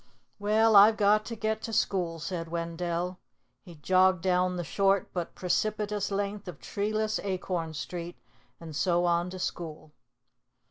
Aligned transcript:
"Well, 0.39 0.75
I've 0.75 0.97
got 0.97 1.25
to 1.25 1.35
get 1.35 1.61
to 1.61 1.71
school," 1.73 2.17
said 2.17 2.47
Wendell. 2.47 3.19
He 3.61 3.75
jogged 3.75 4.23
down 4.23 4.55
the 4.55 4.63
short 4.63 5.11
but 5.13 5.35
precipitous 5.35 6.09
length 6.09 6.47
of 6.47 6.59
treeless 6.59 7.19
Acorn 7.19 7.75
Street, 7.75 8.17
and 8.59 8.75
so 8.75 9.05
on 9.05 9.29
to 9.29 9.37
school. 9.37 9.91